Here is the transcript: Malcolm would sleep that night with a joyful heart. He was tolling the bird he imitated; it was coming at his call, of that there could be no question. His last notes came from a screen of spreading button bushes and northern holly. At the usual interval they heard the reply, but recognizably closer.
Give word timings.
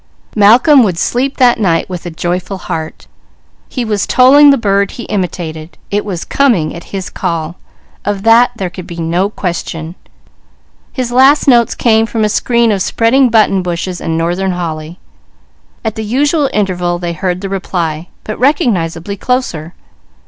Malcolm 0.35 0.81
would 0.81 0.97
sleep 0.97 1.37
that 1.37 1.59
night 1.59 1.87
with 1.87 2.07
a 2.07 2.09
joyful 2.09 2.57
heart. 2.57 3.05
He 3.69 3.85
was 3.85 4.07
tolling 4.07 4.49
the 4.49 4.57
bird 4.57 4.89
he 4.89 5.03
imitated; 5.03 5.77
it 5.91 6.03
was 6.03 6.25
coming 6.25 6.73
at 6.73 6.85
his 6.85 7.11
call, 7.11 7.57
of 8.03 8.23
that 8.23 8.49
there 8.55 8.71
could 8.71 8.87
be 8.87 8.97
no 8.97 9.29
question. 9.29 9.93
His 10.91 11.11
last 11.11 11.47
notes 11.47 11.75
came 11.75 12.07
from 12.07 12.23
a 12.23 12.29
screen 12.29 12.71
of 12.71 12.81
spreading 12.81 13.29
button 13.29 13.61
bushes 13.61 14.01
and 14.01 14.17
northern 14.17 14.53
holly. 14.53 14.97
At 15.85 15.93
the 15.93 16.03
usual 16.03 16.49
interval 16.51 16.97
they 16.97 17.13
heard 17.13 17.41
the 17.41 17.49
reply, 17.49 18.07
but 18.23 18.39
recognizably 18.39 19.15
closer. 19.17 19.75